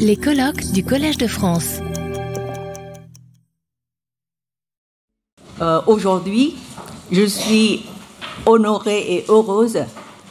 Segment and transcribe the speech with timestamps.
[0.00, 1.78] Les colloques du Collège de France.
[5.60, 6.56] Euh, Aujourd'hui,
[7.12, 7.84] je suis
[8.44, 9.78] honorée et heureuse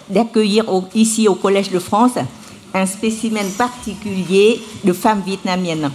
[0.10, 2.18] d'accueillir ici au Collège de France
[2.74, 5.92] un spécimen particulier de femmes vietnamiennes.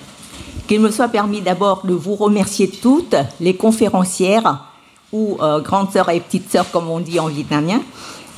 [0.66, 4.64] Qu'il me soit permis d'abord de vous remercier toutes, les conférencières,
[5.12, 7.82] ou euh, grandes sœurs et petites sœurs comme on dit en vietnamien,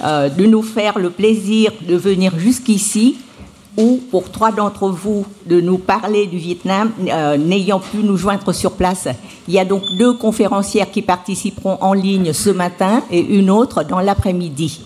[0.02, 3.18] euh, de nous faire le plaisir de venir jusqu'ici
[3.77, 8.52] ou pour trois d'entre vous de nous parler du Vietnam, euh, n'ayant pu nous joindre
[8.52, 9.09] sur place.
[9.48, 13.82] Il y a donc deux conférencières qui participeront en ligne ce matin et une autre
[13.84, 14.80] dans l'après-midi.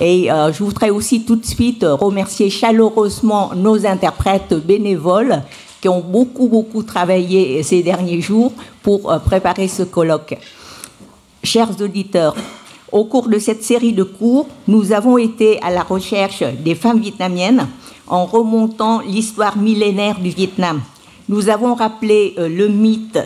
[0.00, 5.42] Et euh, je voudrais aussi tout de suite remercier chaleureusement nos interprètes bénévoles
[5.80, 10.36] qui ont beaucoup, beaucoup travaillé ces derniers jours pour euh, préparer ce colloque.
[11.42, 12.34] Chers auditeurs,
[12.92, 17.00] au cours de cette série de cours, nous avons été à la recherche des femmes
[17.00, 17.66] vietnamiennes
[18.08, 20.80] en remontant l'histoire millénaire du Vietnam.
[21.28, 23.18] Nous avons rappelé euh, le mythe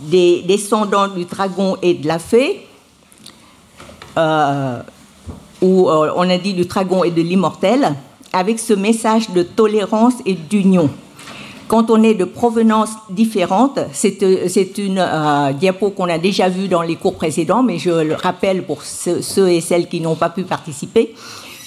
[0.00, 2.66] des descendants du dragon et de la fée,
[4.16, 4.80] euh,
[5.62, 7.94] où euh, on a dit du dragon et de l'immortel,
[8.32, 10.90] avec ce message de tolérance et d'union.
[11.68, 16.48] Quand on est de provenance différente, c'est euh, c'est une euh, diapo qu'on a déjà
[16.48, 20.14] vue dans les cours précédents, mais je le rappelle pour ceux et celles qui n'ont
[20.14, 21.14] pas pu participer.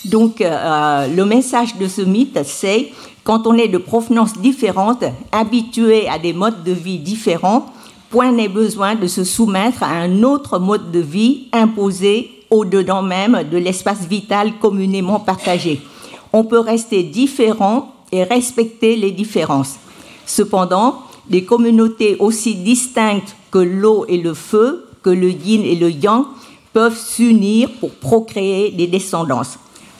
[0.05, 2.91] Donc, euh, le message de ce mythe, c'est
[3.23, 7.65] quand on est de provenance différente, habitué à des modes de vie différents,
[8.09, 13.43] point n'est besoin de se soumettre à un autre mode de vie imposé au-dedans même
[13.51, 15.81] de l'espace vital communément partagé.
[16.33, 19.75] On peut rester différent et respecter les différences.
[20.25, 25.91] Cependant, des communautés aussi distinctes que l'eau et le feu, que le yin et le
[25.91, 26.25] yang,
[26.73, 29.59] peuvent s'unir pour procréer des descendances.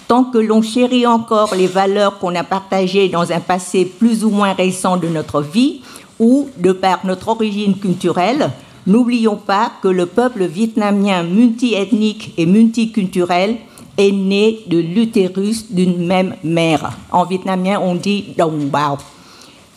[0.10, 4.32] Tant que l'on chérit encore les valeurs qu'on a partagées dans un passé plus ou
[4.32, 5.82] moins récent de notre vie,
[6.18, 8.50] ou de par notre origine culturelle,
[8.88, 13.58] n'oublions pas que le peuple vietnamien multiethnique et multiculturel
[14.00, 16.90] est né de l'utérus d'une même mère.
[17.12, 18.98] En vietnamien, on dit Dong Bao.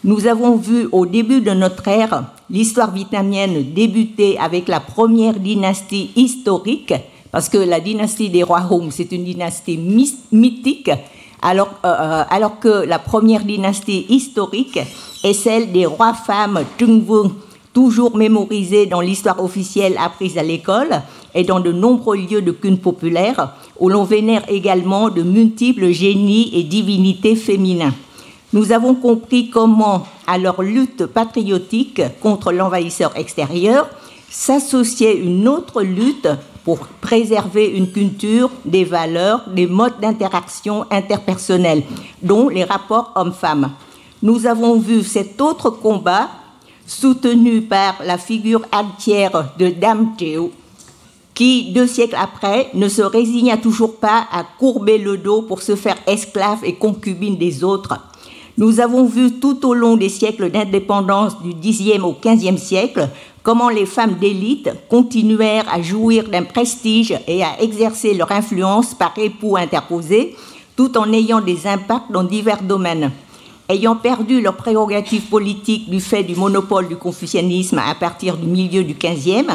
[0.02, 6.10] Nous avons vu au début de notre ère l'histoire vietnamienne débuter avec la première dynastie
[6.16, 6.94] historique,
[7.32, 9.78] parce que la dynastie des rois Hùng, c'est une dynastie
[10.30, 10.90] mythique,
[11.40, 14.78] alors, euh, alors que la première dynastie historique
[15.24, 17.32] est celle des rois femmes Trung Vương,
[17.72, 21.00] toujours mémorisée dans l'histoire officielle apprise à l'école
[21.34, 26.50] et dans de nombreux lieux de culte populaire, où l'on vénère également de multiples génies
[26.52, 27.94] et divinités féminins.
[28.52, 33.88] Nous avons compris comment, à leur lutte patriotique contre l'envahisseur extérieur,
[34.28, 36.28] s'associait une autre lutte
[36.64, 41.82] pour préserver une culture, des valeurs, des modes d'interaction interpersonnels,
[42.22, 43.72] dont les rapports hommes-femmes.
[44.22, 46.28] Nous avons vu cet autre combat
[46.86, 50.52] soutenu par la figure altière de Dame Théo,
[51.34, 55.76] qui, deux siècles après, ne se résigna toujours pas à courber le dos pour se
[55.76, 57.98] faire esclave et concubine des autres.
[58.58, 63.08] Nous avons vu tout au long des siècles d'indépendance du Xe au XVe siècle
[63.42, 69.14] comment les femmes d'élite continuèrent à jouir d'un prestige et à exercer leur influence par
[69.16, 70.36] époux interposés,
[70.76, 73.10] tout en ayant des impacts dans divers domaines.
[73.68, 78.84] Ayant perdu leurs prérogatives politiques du fait du monopole du confucianisme à partir du milieu
[78.84, 79.46] du XVe,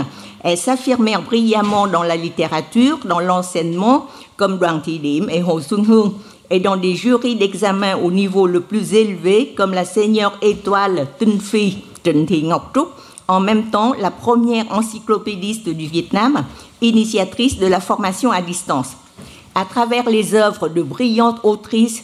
[0.43, 6.13] elles s'affirmèrent brillamment dans la littérature, dans l'enseignement, comme Thị Điểm et Hồ Xuân Hương,
[6.49, 11.39] et dans des jurys d'examen au niveau le plus élevé, comme la seigneur étoile Tinh
[11.39, 12.87] Phi Trịnh Thị Ngọc Trúc,
[13.27, 16.45] en même temps la première encyclopédiste du Vietnam,
[16.81, 18.91] initiatrice de la formation à distance.
[19.55, 22.03] À travers les œuvres de brillantes autrices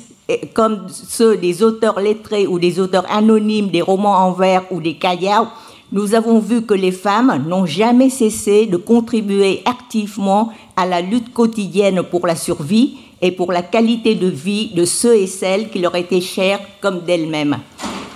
[0.54, 4.96] comme ceux des auteurs lettrés ou des auteurs anonymes des romans en vers ou des
[4.96, 5.48] kayao,
[5.92, 11.32] nous avons vu que les femmes n'ont jamais cessé de contribuer activement à la lutte
[11.32, 15.80] quotidienne pour la survie et pour la qualité de vie de ceux et celles qui
[15.80, 17.58] leur étaient chers comme d'elles-mêmes,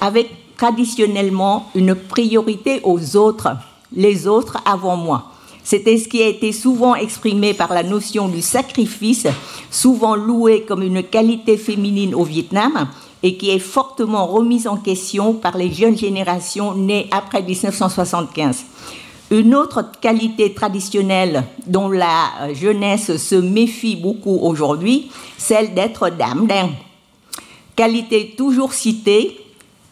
[0.01, 3.55] avec traditionnellement une priorité aux autres,
[3.95, 5.31] les autres avant moi.
[5.63, 9.27] C'était ce qui a été souvent exprimé par la notion du sacrifice,
[9.71, 12.89] souvent louée comme une qualité féminine au Vietnam,
[13.23, 18.65] et qui est fortement remise en question par les jeunes générations nées après 1975.
[19.29, 26.69] Une autre qualité traditionnelle dont la jeunesse se méfie beaucoup aujourd'hui, celle d'être dame d'un.
[27.75, 29.38] Qualité toujours citée,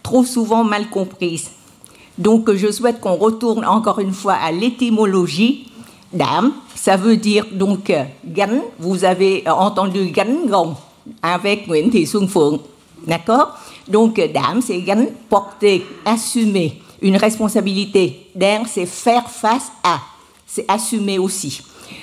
[0.01, 1.51] trop souvent mal comprise.
[2.17, 5.67] Donc je souhaite qu'on retourne encore une fois à l'étymologie.
[6.13, 8.61] Dame, ça veut dire donc euh, gánh.
[8.79, 10.75] Vous avez euh, entendu gánh gồng
[11.21, 11.67] avec.
[13.05, 13.55] D'accord?
[13.87, 18.27] Donc, dame, c'est également porter, assumer une responsabilité.
[18.35, 19.99] Der, c'est faire face à,
[20.45, 21.61] c'est assumer aussi.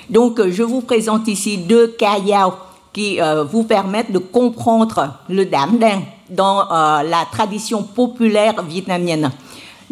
[0.09, 2.53] Donc, je vous présente ici deux kayao
[2.93, 5.79] qui euh, vous permettent de comprendre le dam
[6.29, 9.31] dans euh, la tradition populaire vietnamienne.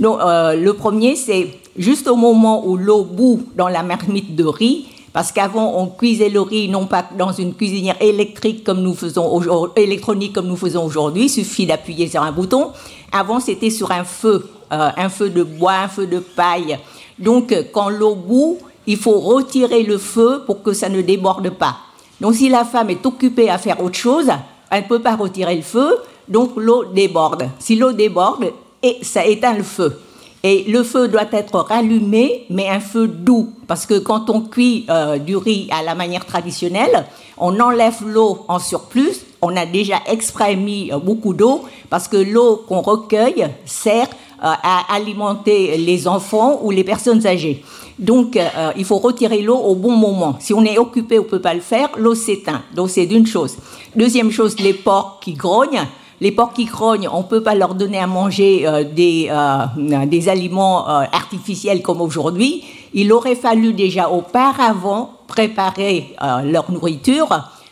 [0.02, 4.86] Euh, le premier, c'est juste au moment où l'eau bout dans la marmite de riz,
[5.14, 9.42] parce qu'avant, on cuisait le riz non pas dans une cuisinière électrique comme nous faisons
[9.76, 12.72] électronique comme nous faisons aujourd'hui, il suffit d'appuyer sur un bouton.
[13.12, 16.80] Avant, c'était sur un feu, un feu de bois, un feu de paille.
[17.20, 18.58] Donc, quand l'eau bout,
[18.88, 21.78] il faut retirer le feu pour que ça ne déborde pas.
[22.20, 24.30] Donc si la femme est occupée à faire autre chose,
[24.70, 25.98] elle ne peut pas retirer le feu,
[26.28, 27.50] donc l'eau déborde.
[27.60, 28.52] Si l'eau déborde,
[28.84, 30.00] et ça éteint le feu.
[30.44, 34.86] Et le feu doit être rallumé, mais un feu doux, parce que quand on cuit
[34.90, 37.06] euh, du riz à la manière traditionnelle,
[37.38, 41.62] on enlève l'eau en surplus, on a déjà exprès mis euh, beaucoup d'eau,
[41.92, 47.64] parce que l'eau qu'on recueille sert euh, à alimenter les enfants ou les personnes âgées.
[48.00, 48.40] Donc,
[48.78, 50.36] il faut retirer l'eau au bon moment.
[50.40, 52.64] Si on est occupé, on ne peut pas le faire, l'eau s'éteint.
[52.74, 53.58] Donc, c'est d'une chose.
[53.96, 55.86] Deuxième chose, les porcs qui grognent.
[56.22, 60.06] Les porcs qui grognent, on ne peut pas leur donner à manger euh, des, euh,
[60.06, 62.64] des aliments artificiels comme aujourd'hui.
[62.94, 66.14] Il aurait fallu déjà auparavant préparer
[66.44, 67.30] leur nourriture,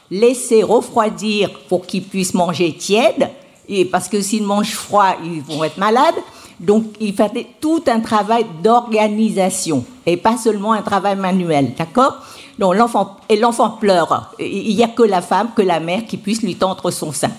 [0.10, 3.30] laisser refroidir pour qu'ils puissent manger tiède,
[3.68, 6.16] et parce que s'ils mangent froid, ils vont être malades.
[6.60, 12.18] Donc, il fallait tout un travail d'organisation et pas seulement un travail manuel, d'accord?
[12.58, 14.34] Donc, l'enfant, et l'enfant pleure.
[14.40, 17.32] Il n'y a que la femme, que la mère qui puisse lui tendre son sein.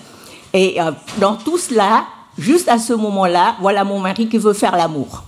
[0.53, 2.05] Et euh, dans tout cela,
[2.37, 5.23] juste à ce moment-là, voilà mon mari qui veut faire l'amour.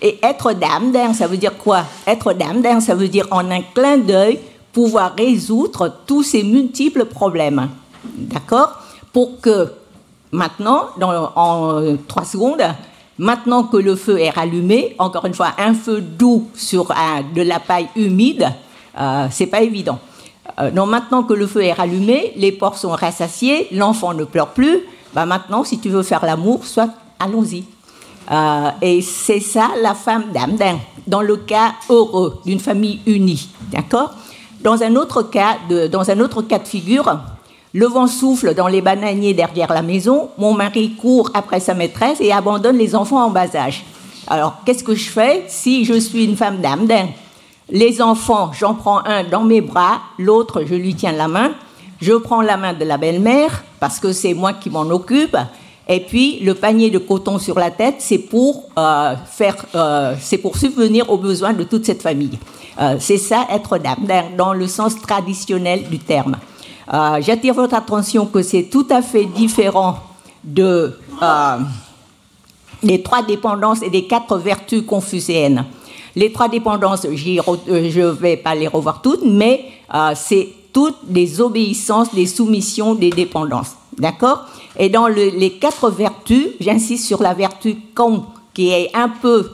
[0.00, 1.84] Et être dame d'un, ça veut dire quoi?
[2.06, 4.40] Être dame d'un, ça veut dire en un clin d'œil
[4.72, 7.68] pouvoir résoudre tous ces multiples problèmes.
[8.04, 8.78] D'accord?
[9.12, 9.72] Pour que
[10.32, 10.88] maintenant,
[11.36, 12.62] en trois secondes,
[13.18, 16.92] Maintenant que le feu est rallumé, encore une fois, un feu doux sur
[17.34, 18.48] de la paille humide,
[18.98, 19.98] euh, c'est pas évident.
[20.58, 24.48] Euh, donc maintenant que le feu est rallumé, les porcs sont rassasiés, l'enfant ne pleure
[24.48, 24.80] plus.
[25.14, 27.64] Bah maintenant, si tu veux faire l'amour, soit allons-y.
[28.30, 30.56] Euh, et c'est ça la femme d'âme
[31.06, 34.12] dans le cas heureux d'une famille unie, d'accord?
[34.62, 37.18] Dans un autre cas, de, dans un autre cas de figure,
[37.74, 40.28] le vent souffle dans les bananiers derrière la maison.
[40.38, 43.84] Mon mari court après sa maîtresse et abandonne les enfants en bas âge.
[44.28, 46.86] Alors, qu'est-ce que je fais si je suis une femme d'âme
[47.70, 51.52] Les enfants, j'en prends un dans mes bras, l'autre, je lui tiens la main.
[52.00, 55.36] Je prends la main de la belle-mère parce que c'est moi qui m'en occupe.
[55.88, 60.38] Et puis le panier de coton sur la tête, c'est pour euh, faire, euh, c'est
[60.38, 62.38] pour subvenir aux besoins de toute cette famille.
[62.80, 64.06] Euh, c'est ça être dame
[64.36, 66.36] dans le sens traditionnel du terme.
[67.20, 69.96] J'attire votre attention que c'est tout à fait différent
[70.44, 70.98] de,
[72.82, 75.64] des trois dépendances et des quatre vertus confucéennes.
[76.16, 79.64] Les trois dépendances, euh, je ne vais pas les revoir toutes, mais
[80.14, 83.76] c'est toutes des obéissances, des soumissions, des dépendances.
[83.98, 84.46] D'accord?
[84.78, 88.24] Et dans les quatre vertus, j'insiste sur la vertu con,
[88.54, 89.50] qui est un peu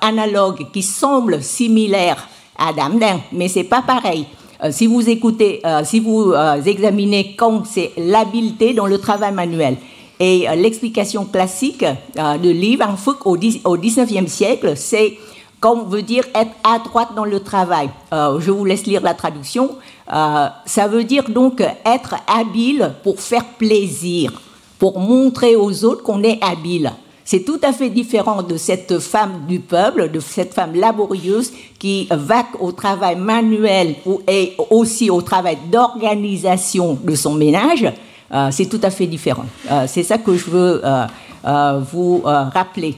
[0.00, 4.26] analogue, qui semble similaire à Damdin, mais c'est pas pareil.
[4.62, 9.32] Euh, si vous écoutez, euh, si vous euh, examinez Kong, c'est l'habileté dans le travail
[9.32, 9.76] manuel.
[10.18, 15.18] Et l'explication classique de Li Wangfuk au, au 19e siècle, c'est
[15.66, 17.90] Kong veut dire être adroite dans le travail.
[18.12, 19.70] je vous laisse lire la traduction.
[20.06, 24.40] ça veut dire donc être habile pour faire plaisir,
[24.78, 26.92] pour montrer aux autres qu'on est habile.
[27.24, 32.06] C'est tout à fait différent de cette femme du peuple, de cette femme laborieuse qui
[32.12, 33.96] va au travail manuel
[34.28, 37.92] et aussi au travail d'organisation de son ménage.
[38.32, 39.46] Euh, c'est tout à fait différent.
[39.68, 42.96] Euh, c'est ça que je veux euh, vous rappeler.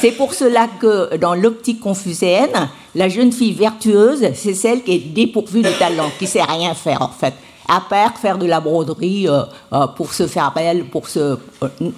[0.00, 4.98] C'est pour cela que dans l'optique confucéenne, la jeune fille vertueuse, c'est celle qui est
[4.98, 7.34] dépourvue de talent, qui sait rien faire en fait
[7.68, 11.38] à part faire de la broderie euh, euh, pour se faire belle, pour se, euh,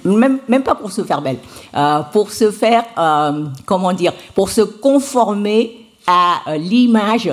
[0.03, 1.39] même, même pas pour se faire belle,
[2.11, 2.83] pour se faire,
[3.65, 7.31] comment dire, pour se conformer à l'image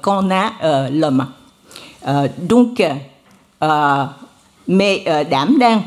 [0.00, 1.26] qu'en a l'homme.
[2.38, 2.82] donc,
[4.68, 5.82] mais dame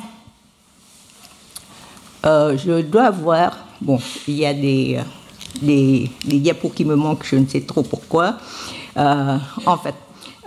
[2.24, 5.00] je dois voir, bon, il y a des,
[5.62, 8.38] des, diapos qui me manquent, je ne sais trop pourquoi.
[8.96, 9.96] en fait,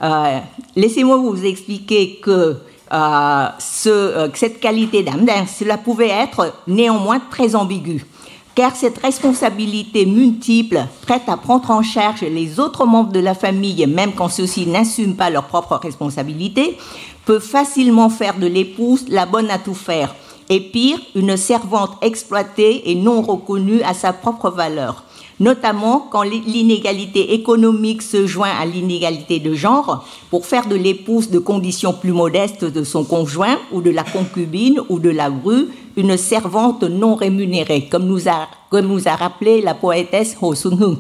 [0.03, 0.39] euh,
[0.77, 2.57] laissez-moi vous expliquer que,
[2.93, 3.49] euh,
[3.87, 8.07] euh, cette qualité d'âme, cela pouvait être néanmoins très ambigu,
[8.55, 13.87] car cette responsabilité multiple, prête à prendre en charge les autres membres de la famille,
[13.87, 16.79] même quand ceux-ci n'assument pas leurs propres responsabilités,
[17.25, 20.15] peut facilement faire de l'épouse la bonne à tout faire,
[20.51, 25.05] et pire, une servante exploitée et non reconnue à sa propre valeur
[25.41, 31.39] notamment quand l'inégalité économique se joint à l'inégalité de genre, pour faire de l'épouse de
[31.39, 36.17] conditions plus modestes de son conjoint ou de la concubine ou de la bru une
[36.17, 40.99] servante non rémunérée, comme nous a, comme nous a rappelé la poétesse Ho Sun-hung.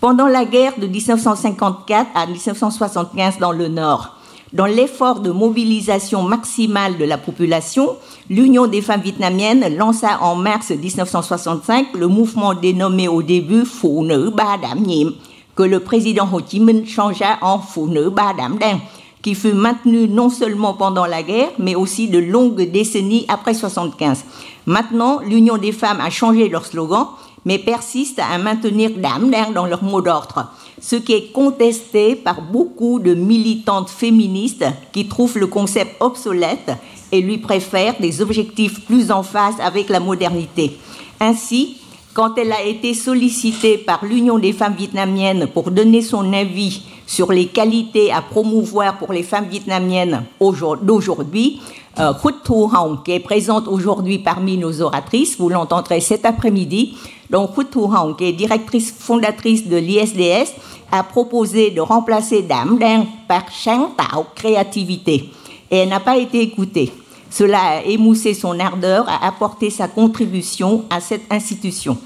[0.00, 4.13] Pendant la guerre de 1954 à 1975 dans le Nord,
[4.54, 7.96] dans l'effort de mobilisation maximale de la population,
[8.30, 14.30] l'Union des femmes vietnamiennes lança en mars 1965 le mouvement dénommé au début Phụ nữ
[14.30, 15.12] ba đảm nhiệm,
[15.56, 18.78] que le président Ho Chi Minh changea en Phụ nữ ba đảm đang,
[19.22, 24.24] qui fut maintenu non seulement pendant la guerre, mais aussi de longues décennies après 1975.
[24.66, 27.06] Maintenant, l'Union des femmes a changé leur slogan
[27.44, 30.46] mais persistent à maintenir Damner dans leur mot d'ordre,
[30.84, 36.72] ce qui est contesté par beaucoup de militantes féministes qui trouvent le concept obsolète
[37.10, 40.76] et lui préfèrent des objectifs plus en phase avec la modernité.
[41.20, 41.78] Ainsi,
[42.14, 47.32] quand elle a été sollicitée par l'Union des femmes vietnamiennes pour donner son avis sur
[47.32, 51.60] les qualités à promouvoir pour les femmes vietnamiennes d'aujourd'hui,
[51.98, 52.12] euh,
[52.44, 56.96] Thu Hong, qui est présente aujourd'hui parmi nos oratrices, vous l'entendrez cet après-midi.
[57.30, 60.54] Donc, Thu Hong, qui est directrice fondatrice de l'ISDS,
[60.92, 65.30] a proposé de remplacer Dame Dang par Shang Tao, créativité.
[65.70, 66.92] Et elle n'a pas été écoutée.
[67.30, 71.98] Cela a émoussé son ardeur à apporter sa contribution à cette institution.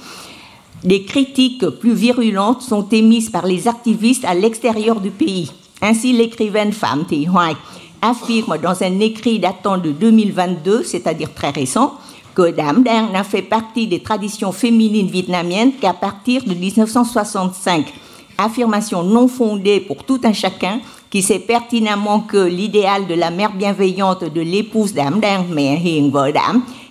[0.84, 5.50] Des critiques plus virulentes sont émises par les activistes à l'extérieur du pays.
[5.82, 7.56] Ainsi, l'écrivaine femme Thi Hoai
[8.00, 11.94] affirme dans un écrit datant de 2022, c'est-à-dire très récent,
[12.34, 17.92] que Dame Dang n'a fait partie des traditions féminines vietnamiennes qu'à partir de 1965.
[18.38, 23.52] Affirmation non fondée pour tout un chacun qui sait pertinemment que l'idéal de la mère
[23.52, 25.80] bienveillante de l'épouse Dang, mais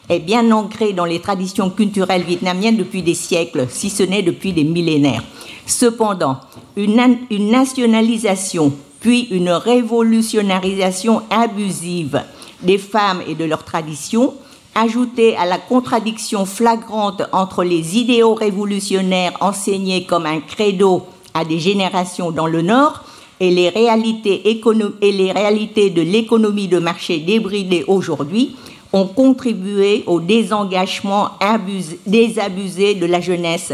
[0.09, 4.53] est bien ancré dans les traditions culturelles vietnamiennes depuis des siècles, si ce n'est depuis
[4.53, 5.23] des millénaires.
[5.65, 6.37] Cependant,
[6.75, 12.23] une, une nationalisation puis une révolutionnarisation abusive
[12.61, 14.33] des femmes et de leurs traditions,
[14.75, 21.59] ajoutée à la contradiction flagrante entre les idéaux révolutionnaires enseignés comme un credo à des
[21.59, 23.03] générations dans le Nord
[23.39, 24.41] et les réalités,
[25.89, 28.55] de l'économie de marché débridée aujourd'hui,
[28.93, 31.29] ont contribué au désengagement
[32.05, 33.73] désabusé de la jeunesse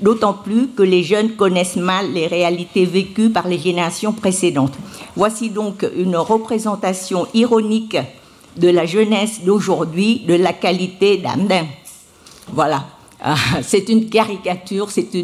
[0.00, 4.74] d'autant plus que les jeunes connaissent mal les réalités vécues par les générations précédentes.
[5.16, 7.96] Voici donc une représentation ironique
[8.56, 11.66] de la jeunesse d'aujourd'hui, de la qualité d'Amdin.
[12.52, 12.84] Voilà,
[13.20, 15.14] ah, c'est une caricature, c'est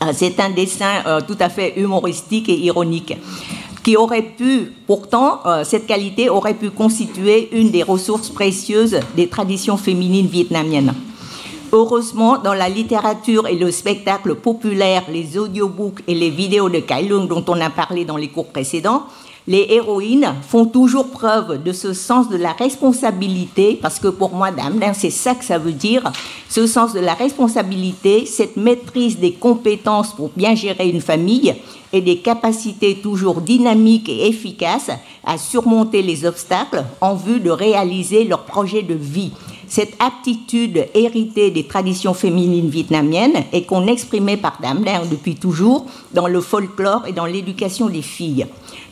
[0.00, 3.16] ah, un dessin euh, tout à fait humoristique et ironique
[3.82, 9.28] qui aurait pu, pourtant, euh, cette qualité aurait pu constituer une des ressources précieuses des
[9.28, 10.94] traditions féminines vietnamiennes.
[11.72, 17.02] Heureusement, dans la littérature et le spectacle populaire, les audiobooks et les vidéos de Kai
[17.02, 19.04] Lung dont on a parlé dans les cours précédents,
[19.46, 24.50] les héroïnes font toujours preuve de ce sens de la responsabilité, parce que pour moi,
[24.50, 26.12] Dame, c'est ça que ça veut dire,
[26.48, 31.54] ce sens de la responsabilité, cette maîtrise des compétences pour bien gérer une famille
[31.92, 34.90] et des capacités toujours dynamiques et efficaces
[35.24, 39.32] à surmonter les obstacles en vue de réaliser leur projet de vie
[39.72, 46.28] cette aptitude héritée des traditions féminines vietnamiennes et qu'on exprimait par Dame depuis toujours dans
[46.28, 48.44] le folklore et dans l'éducation des filles.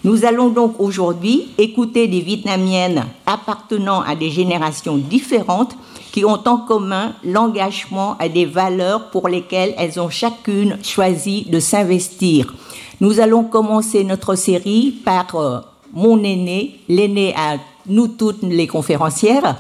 [0.05, 5.77] Nous allons donc aujourd'hui écouter des Vietnamiennes appartenant à des générations différentes
[6.13, 11.61] qui ont en commun l'engagement à des valeurs pour lesquelles elles ont chacune choisi de
[11.61, 12.55] s'investir.
[13.03, 15.59] Nous allons commencer notre série par euh,
[15.93, 19.57] mon aîné, l'aîné à nous toutes les conférencières,